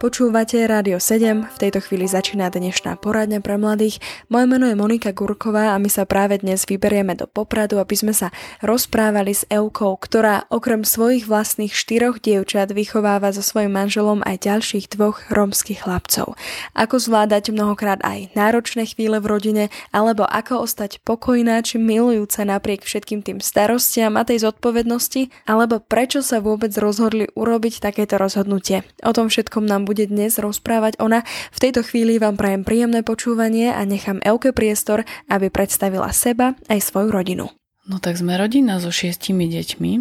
[0.00, 4.00] Počúvate Rádio 7, v tejto chvíli začína dnešná poradňa pre mladých.
[4.32, 8.16] Moje meno je Monika Gurková a my sa práve dnes vyberieme do Popradu, aby sme
[8.16, 8.32] sa
[8.64, 14.88] rozprávali s Eukou, ktorá okrem svojich vlastných štyroch dievčat vychováva so svojím manželom aj ďalších
[14.88, 16.32] dvoch rómskych chlapcov.
[16.72, 22.88] Ako zvládať mnohokrát aj náročné chvíle v rodine, alebo ako ostať pokojná či milujúca napriek
[22.88, 28.80] všetkým tým starostiam a tej zodpovednosti, alebo prečo sa vôbec rozhodli urobiť takéto rozhodnutie.
[29.04, 31.26] O tom všetkom nám bude dnes rozprávať ona.
[31.50, 36.78] V tejto chvíli vám prajem príjemné počúvanie a nechám Euke priestor, aby predstavila seba aj
[36.78, 37.50] svoju rodinu.
[37.90, 39.92] No tak sme rodina so šiestimi deťmi.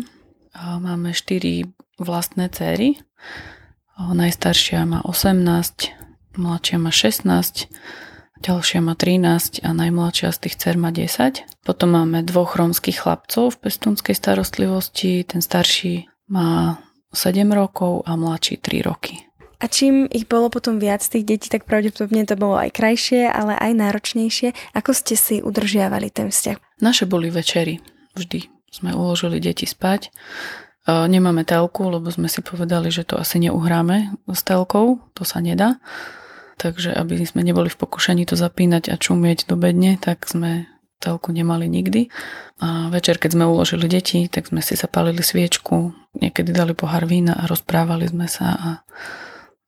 [0.86, 1.66] Máme štyri
[1.98, 3.02] vlastné céry.
[3.98, 7.66] Najstaršia má 18, mladšia má 16,
[8.46, 11.50] ďalšia má 13 a najmladšia z tých dcer má 10.
[11.66, 15.26] Potom máme dvoch rómskych chlapcov v pestúnskej starostlivosti.
[15.26, 16.78] Ten starší má
[17.12, 19.29] 7 rokov a mladší 3 roky.
[19.60, 23.60] A čím ich bolo potom viac tých detí, tak pravdepodobne to bolo aj krajšie, ale
[23.60, 24.56] aj náročnejšie.
[24.72, 26.80] Ako ste si udržiavali ten vzťah?
[26.80, 27.84] Naše boli večery.
[28.16, 30.16] Vždy sme uložili deti spať.
[30.88, 35.04] Nemáme telku, lebo sme si povedali, že to asi neuhráme s telkou.
[35.20, 35.78] To sa nedá.
[36.56, 40.72] Takže aby sme neboli v pokušení to zapínať a čumieť do bedne, tak sme
[41.04, 42.12] telku nemali nikdy.
[42.60, 47.40] A večer, keď sme uložili deti, tak sme si zapálili sviečku, niekedy dali pohár vína
[47.40, 48.70] a rozprávali sme sa a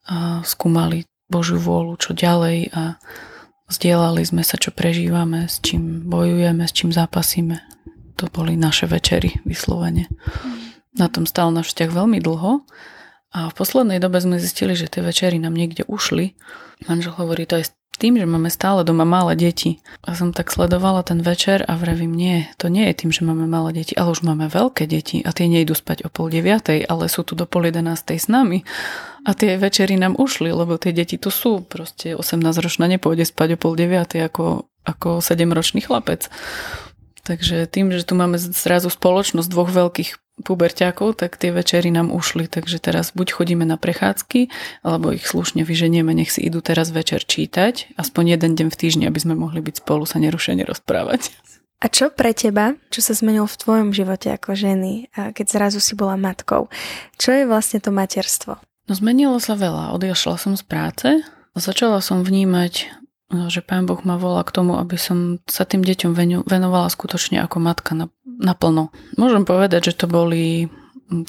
[0.08, 3.00] a skúmali Božiu vôľu, čo ďalej a
[3.72, 7.64] zdieľali sme sa, čo prežívame, s čím bojujeme, s čím zápasíme.
[8.20, 10.12] To boli naše večery vyslovene.
[10.92, 12.68] Na tom stal náš vzťah veľmi dlho
[13.32, 16.36] a v poslednej dobe sme zistili, že tie večery nám niekde ušli.
[16.92, 17.72] Manžel hovorí, to je
[18.02, 19.78] tým, že máme stále doma malé deti.
[20.02, 23.46] A som tak sledovala ten večer a vravím, nie, to nie je tým, že máme
[23.46, 27.06] malé deti, ale už máme veľké deti a tie nejdu spať o pol deviatej, ale
[27.06, 28.66] sú tu do pol jedenástej s nami.
[29.22, 31.62] A tie večery nám ušli, lebo tie deti tu sú.
[31.62, 36.26] Proste 18-ročná nepôjde spať o pol deviatej ako, ako 7-ročný chlapec.
[37.22, 42.50] Takže tým, že tu máme zrazu spoločnosť dvoch veľkých puberťákov, tak tie večery nám ušli,
[42.50, 44.50] takže teraz buď chodíme na prechádzky,
[44.84, 49.04] alebo ich slušne vyženieme, nech si idú teraz večer čítať, aspoň jeden deň v týždni,
[49.08, 51.32] aby sme mohli byť spolu sa nerušene rozprávať.
[51.82, 55.98] A čo pre teba, čo sa zmenilo v tvojom živote ako ženy, keď zrazu si
[55.98, 56.70] bola matkou?
[57.18, 58.62] Čo je vlastne to materstvo?
[58.86, 59.90] No zmenilo sa veľa.
[59.98, 64.76] Odišla som z práce a začala som vnímať že Pán Boh ma volá k tomu,
[64.76, 66.12] aby som sa tým deťom
[66.44, 67.96] venovala skutočne ako matka
[68.42, 68.90] naplno.
[69.16, 70.68] Môžem povedať, že to boli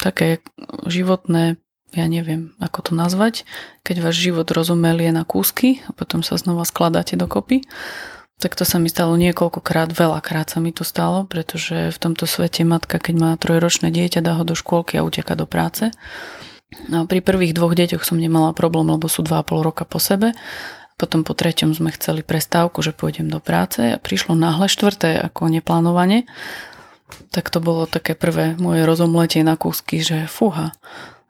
[0.01, 0.41] také
[0.89, 1.61] životné,
[1.93, 3.45] ja neviem, ako to nazvať,
[3.85, 7.61] keď váš život rozumelie na kúsky a potom sa znova skladáte dokopy.
[8.41, 12.65] Tak to sa mi stalo niekoľkokrát, veľakrát sa mi to stalo, pretože v tomto svete
[12.65, 15.93] matka, keď má trojročné dieťa, dá ho do škôlky a uteka do práce.
[16.89, 20.33] No, pri prvých dvoch deťoch som nemala problém, lebo sú 2,5 roka po sebe
[20.93, 25.49] potom po treťom sme chceli prestávku, že pôjdem do práce a prišlo náhle štvrté ako
[25.49, 26.29] neplánovane.
[27.33, 30.73] Tak to bolo také prvé moje rozomletie na kúsky, že fúha,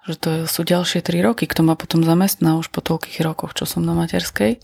[0.03, 3.63] že to sú ďalšie tri roky, kto ma potom zamestná už po toľkých rokoch, čo
[3.63, 4.59] som na materskej.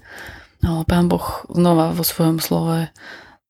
[0.59, 2.91] Ale pán Boh znova vo svojom slove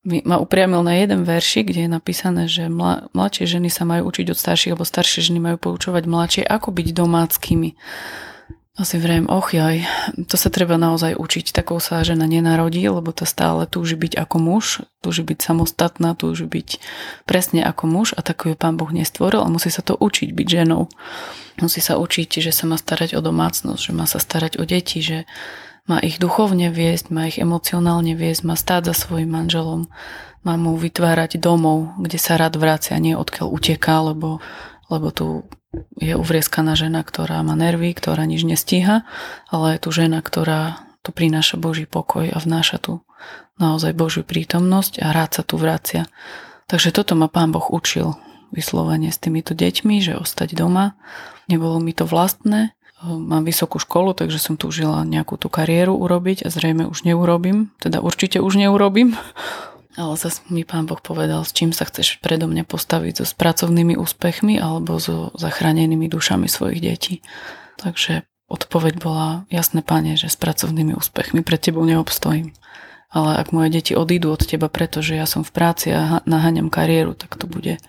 [0.04, 2.72] ma upriamil na jeden verši, kde je napísané, že
[3.12, 6.88] mladšie ženy sa majú učiť od starších, alebo staršie ženy majú poučovať mladšie, ako byť
[6.96, 7.76] domáckými.
[8.80, 9.84] Asi vrem, och jaj,
[10.24, 11.52] to sa treba naozaj učiť.
[11.52, 16.48] Takou sa žena nenarodí, lebo to stále túži byť ako muž, túži byť samostatná, túži
[16.48, 16.80] byť
[17.28, 20.46] presne ako muž a takú ju pán Boh nestvoril a musí sa to učiť byť
[20.48, 20.88] ženou.
[21.60, 25.04] Musí sa učiť, že sa má starať o domácnosť, že má sa starať o deti,
[25.04, 25.28] že
[25.84, 29.92] má ich duchovne viesť, má ich emocionálne viesť, má stáť za svojim manželom,
[30.40, 34.40] má mu vytvárať domov, kde sa rád vracia, nie odkiaľ uteká, lebo,
[34.88, 35.44] lebo tu
[35.98, 39.06] je uvrieskaná žena, ktorá má nervy, ktorá nič nestíha,
[39.46, 42.92] ale je tu žena, ktorá tu prináša Boží pokoj a vnáša tu
[43.60, 46.08] naozaj Božiu prítomnosť a rád sa tu vracia.
[46.66, 48.16] Takže toto ma pán Boh učil
[48.50, 50.98] vyslovene s týmito deťmi, že ostať doma.
[51.46, 52.74] Nebolo mi to vlastné.
[53.00, 57.72] Mám vysokú školu, takže som túžila nejakú tú kariéru urobiť a zrejme už neurobím.
[57.80, 59.16] Teda určite už neurobím,
[59.98, 63.98] ale zase mi pán Boh povedal, s čím sa chceš predo mňa postaviť, so pracovnými
[63.98, 67.14] úspechmi alebo so zachránenými dušami svojich detí.
[67.80, 72.54] Takže odpoveď bola, jasné pane, že s pracovnými úspechmi pred tebou neobstojím.
[73.10, 77.18] Ale ak moje deti odídu od teba, pretože ja som v práci a naháňam kariéru,
[77.18, 77.82] tak to bude,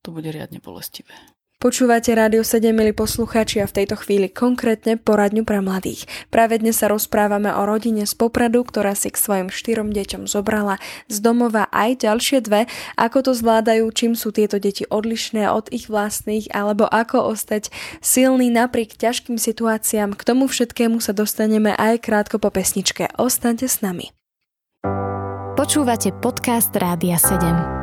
[0.00, 1.12] to bude riadne bolestivé.
[1.58, 6.06] Počúvate Rádio 7, milí poslucháči a v tejto chvíli konkrétne poradňu pre mladých.
[6.30, 10.78] Práve dnes sa rozprávame o rodine z Popradu, ktorá si k svojim štyrom deťom zobrala
[11.10, 12.70] z domova aj ďalšie dve.
[12.94, 18.54] Ako to zvládajú, čím sú tieto deti odlišné od ich vlastných, alebo ako ostať silný
[18.54, 20.14] napriek ťažkým situáciám.
[20.14, 23.10] K tomu všetkému sa dostaneme aj krátko po pesničke.
[23.18, 24.14] Ostaňte s nami.
[25.58, 27.77] Počúvate podcast Rádia 7.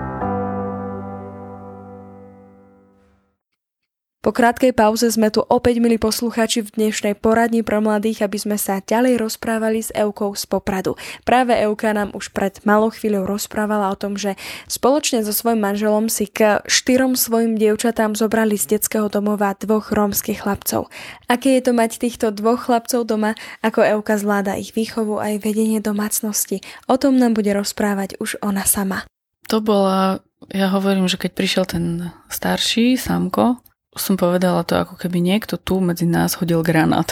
[4.25, 8.57] Po krátkej pauze sme tu opäť, milí posluchači, v dnešnej poradni pro mladých, aby sme
[8.57, 10.97] sa ďalej rozprávali s Eukou z Popradu.
[11.21, 14.33] Práve Euka nám už pred malou chvíľou rozprávala o tom, že
[14.65, 20.41] spoločne so svojím manželom si k štyrom svojim dievčatám zobrali z detského domova dvoch rómskych
[20.41, 20.89] chlapcov.
[21.29, 25.77] Aké je to mať týchto dvoch chlapcov doma, ako Euka zvláda ich výchovu aj vedenie
[25.85, 29.05] domácnosti, o tom nám bude rozprávať už ona sama.
[29.53, 33.61] To bola, ja hovorím, že keď prišiel ten starší, Samko,
[33.95, 37.11] som povedala to, ako keby niekto tu medzi nás hodil granát.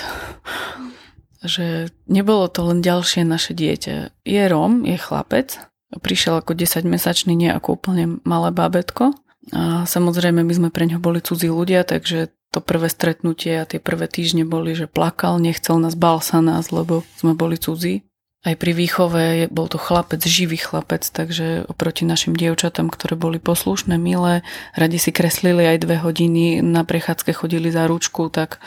[1.44, 4.24] že nebolo to len ďalšie naše dieťa.
[4.24, 5.60] Je Rom, je chlapec,
[6.00, 9.12] prišiel ako 10-mesačný, nie ako úplne malé bábetko.
[9.52, 13.84] A samozrejme, my sme pre ňo boli cudzí ľudia, takže to prvé stretnutie a tie
[13.84, 18.08] prvé týždne boli, že plakal, nechcel nás, bal sa nás, lebo sme boli cudzí.
[18.44, 23.96] Aj pri výchove bol to chlapec, živý chlapec, takže oproti našim dievčatám, ktoré boli poslušné,
[23.96, 24.44] milé,
[24.76, 28.60] radi si kreslili aj dve hodiny, na prechádzke chodili za ručku, tak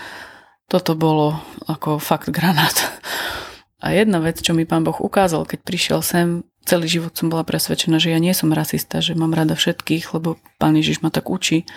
[0.72, 2.72] toto bolo ako fakt granát.
[3.84, 7.44] A jedna vec, čo mi pán Boh ukázal, keď prišiel sem, celý život som bola
[7.44, 11.28] presvedčená, že ja nie som rasista, že mám rada všetkých, lebo pán Ježiš ma tak
[11.28, 11.68] učí.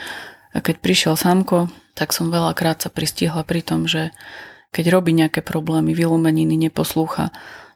[0.55, 4.09] A keď prišiel Samko, tak som veľakrát sa pristihla pri tom, že
[4.73, 7.29] keď robí nejaké problémy, vylumeniny, neposlúcha,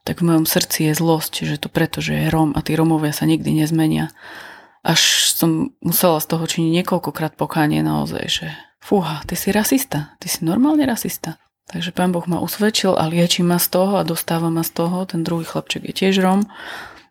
[0.03, 3.15] tak v mojom srdci je zlosť, že to preto, že je Rom a tí Romovia
[3.15, 4.11] sa nikdy nezmenia.
[4.83, 8.47] Až som musela z toho činiť niekoľkokrát pokánie naozaj, že
[8.83, 11.39] fúha, ty si rasista, ty si normálne rasista.
[11.71, 15.07] Takže pán Boh ma usvedčil a lieči ma z toho a dostáva ma z toho.
[15.07, 16.43] Ten druhý chlapček je tiež Rom.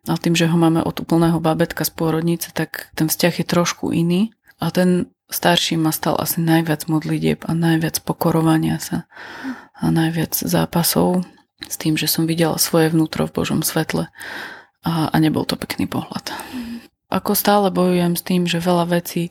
[0.04, 3.96] Ale tým, že ho máme od úplného babetka z pôrodnice, tak ten vzťah je trošku
[3.96, 4.36] iný.
[4.60, 9.08] A ten starší ma stal asi najviac modlitieb a najviac pokorovania sa
[9.80, 11.24] a najviac zápasov
[11.68, 14.10] s tým, že som videla svoje vnútro v Božom svetle
[14.82, 16.34] a, a nebol to pekný pohľad.
[16.54, 16.82] Mm.
[17.12, 19.30] Ako stále bojujem s tým, že veľa vecí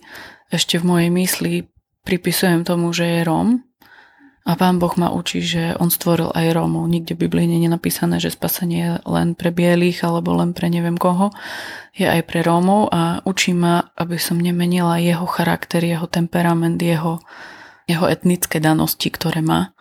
[0.53, 1.53] ešte v mojej mysli
[2.05, 3.65] pripisujem tomu, že je Róm
[4.41, 6.89] a Pán Boh ma učí, že On stvoril aj Rómov.
[6.89, 10.65] Nikde v Biblii nie je napísané, že spasenie je len pre bielých alebo len pre
[10.65, 11.29] neviem koho.
[11.93, 17.21] Je aj pre Rómov a učí ma, aby som nemenila jeho charakter, jeho temperament, jeho,
[17.85, 19.77] jeho etnické danosti, ktoré má.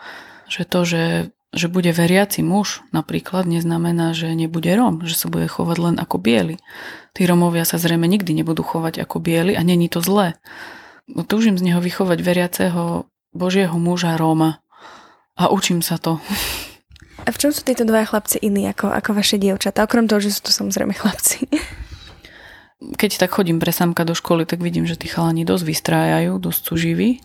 [0.53, 1.03] Že to, že
[1.51, 6.23] že bude veriaci muž napríklad neznamená, že nebude Róm, že sa bude chovať len ako
[6.23, 6.57] biely.
[7.11, 10.39] Tí Romovia sa zrejme nikdy nebudú chovať ako biely a není to zlé.
[11.27, 14.63] Túžim z neho vychovať veriaceho Božieho muža Róma
[15.35, 16.23] a učím sa to.
[17.21, 19.85] A v čom sú títo dva chlapci iní ako, ako vaše dievčatá?
[19.85, 21.53] Okrem toho, že sú to samozrejme chlapci.
[23.01, 26.61] Keď tak chodím pre samka do školy, tak vidím, že tí chalani dosť vystrájajú, dosť
[26.65, 27.21] sú živí.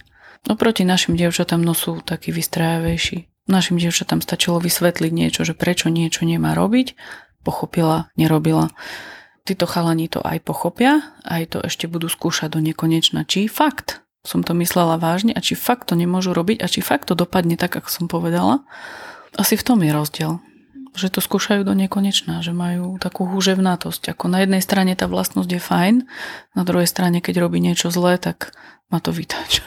[0.52, 3.35] Oproti našim dievčatám no sú takí vystrájavejší.
[3.46, 6.98] Našim dievčatám stačilo vysvetliť niečo, že prečo niečo nemá robiť,
[7.46, 8.74] pochopila, nerobila.
[9.46, 14.42] Títo chalani to aj pochopia, aj to ešte budú skúšať do nekonečna, či fakt som
[14.42, 17.78] to myslela vážne a či fakt to nemôžu robiť a či fakt to dopadne tak,
[17.78, 18.66] ako som povedala.
[19.38, 20.42] Asi v tom je rozdiel
[20.96, 24.16] že to skúšajú do nekonečná, že majú takú húževnatosť.
[24.16, 25.96] Ako na jednej strane tá vlastnosť je fajn,
[26.56, 28.56] na druhej strane, keď robí niečo zlé, tak
[28.88, 29.60] má to vytač.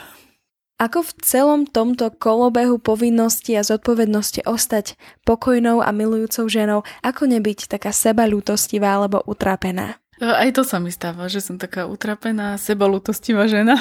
[0.79, 4.95] Ako v celom tomto kolobehu povinnosti a zodpovednosti ostať
[5.27, 9.99] pokojnou a milujúcou ženou, ako nebyť taká sebalútostivá alebo utrápená?
[10.23, 13.75] Aj to sa mi stáva, že som taká utrapená, sebalútostivá žena.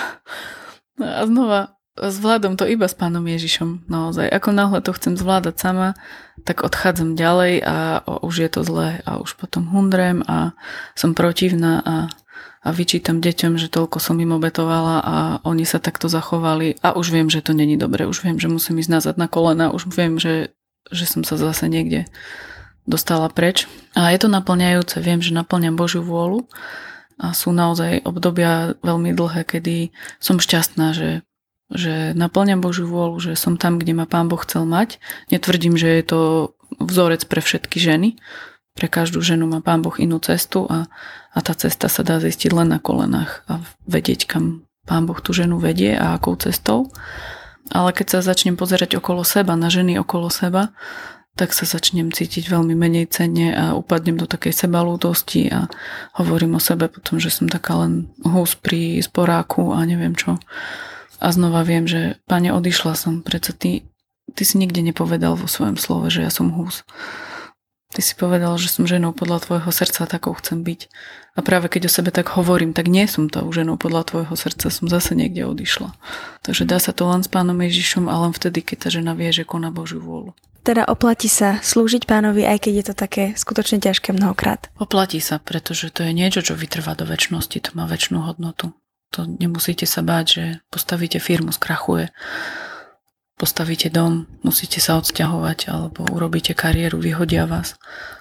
[0.98, 4.30] A znova zvládam to iba s pánom Ježišom, naozaj.
[4.30, 5.98] Ako náhle to chcem zvládať sama,
[6.46, 10.54] tak odchádzam ďalej a už je to zlé a už potom hundrem a
[10.94, 11.94] som protivná a
[12.68, 15.16] a vyčítam deťom, že toľko som im obetovala a
[15.48, 16.76] oni sa takto zachovali.
[16.84, 19.72] A už viem, že to není dobre, už viem, že musím ísť nazad na kolena,
[19.72, 20.52] už viem, že,
[20.92, 22.04] že som sa zase niekde
[22.84, 23.64] dostala preč.
[23.96, 26.44] A je to naplňajúce, viem, že naplňam Božiu vôľu.
[27.16, 31.24] A sú naozaj obdobia veľmi dlhé, kedy som šťastná, že,
[31.72, 35.00] že naplňam Božiu vôľu, že som tam, kde ma Pán Boh chcel mať.
[35.32, 36.20] Netvrdím, že je to
[36.76, 38.20] vzorec pre všetky ženy,
[38.78, 40.86] pre každú ženu má Pán Boh inú cestu a,
[41.38, 45.30] a tá cesta sa dá zistiť len na kolenách a vedieť, kam Pán Boh tú
[45.30, 46.90] ženu vedie a akou cestou.
[47.70, 50.74] Ale keď sa začnem pozerať okolo seba, na ženy okolo seba,
[51.38, 55.70] tak sa začnem cítiť veľmi menej cenne a upadnem do takej sebalútosti a
[56.18, 60.42] hovorím o sebe potom, že som taká len hus pri sporáku a neviem čo.
[61.22, 63.86] A znova viem, že pane, odišla som, prečo ty,
[64.34, 66.82] ty si nikde nepovedal vo svojom slove, že ja som hús.
[67.88, 70.92] Ty si povedal, že som ženou podľa tvojho srdca, takou chcem byť.
[71.34, 74.68] A práve keď o sebe tak hovorím, tak nie som tou ženou podľa tvojho srdca,
[74.68, 75.96] som zase niekde odišla.
[76.44, 79.32] Takže dá sa to len s pánom Ježišom a len vtedy, keď tá žena vie,
[79.32, 80.36] že koná Božiu vôľu.
[80.68, 84.68] Teda oplatí sa slúžiť pánovi, aj keď je to také skutočne ťažké mnohokrát.
[84.76, 88.76] Oplatí sa, pretože to je niečo, čo vytrvá do väčšnosti, to má väčšinu hodnotu.
[89.16, 92.12] To nemusíte sa báť, že postavíte firmu, skrachuje
[93.38, 97.78] postavíte dom, musíte sa odsťahovať alebo urobíte kariéru, vyhodia vás.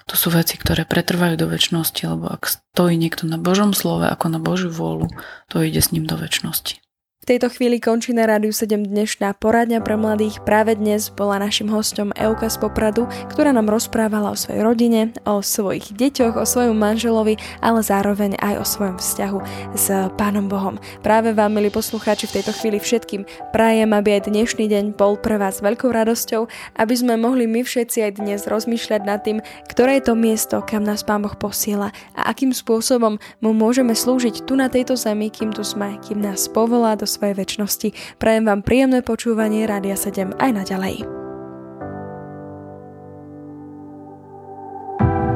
[0.08, 4.32] To sú veci, ktoré pretrvajú do väčšnosti, lebo ak stojí niekto na Božom slove ako
[4.32, 5.10] na Božiu vôľu,
[5.50, 6.80] to ide s ním do väčšnosti
[7.28, 10.40] tejto chvíli končí na Rádiu 7 dnešná poradňa pre mladých.
[10.48, 15.44] Práve dnes bola našim hostom Euka z Popradu, ktorá nám rozprávala o svojej rodine, o
[15.44, 19.38] svojich deťoch, o svojom manželovi, ale zároveň aj o svojom vzťahu
[19.76, 20.80] s Pánom Bohom.
[21.04, 25.36] Práve vám, milí poslucháči, v tejto chvíli všetkým prajem, aby aj dnešný deň bol pre
[25.36, 26.48] vás veľkou radosťou,
[26.80, 30.80] aby sme mohli my všetci aj dnes rozmýšľať nad tým, ktoré je to miesto, kam
[30.80, 35.52] nás Pán Boh posiela a akým spôsobom mu môžeme slúžiť tu na tejto zemi, kým
[35.52, 37.88] tu sme, kým nás povolá do svojej väčšnosti.
[38.22, 40.96] Prajem vám príjemné počúvanie Rádia 7 aj naďalej.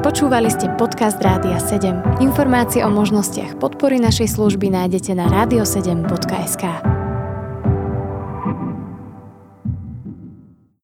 [0.03, 2.19] Počúvali ste podcast Rádia 7.
[2.19, 7.02] Informácie o možnostiach podpory našej služby nájdete na radio7.sk.